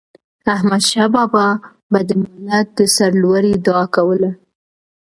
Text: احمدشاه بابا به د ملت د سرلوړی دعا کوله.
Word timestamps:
احمدشاه 0.55 1.07
بابا 1.15 1.47
به 1.91 1.99
د 2.07 2.11
ملت 2.21 2.67
د 2.77 2.79
سرلوړی 2.95 3.53
دعا 3.65 3.85
کوله. 3.95 4.31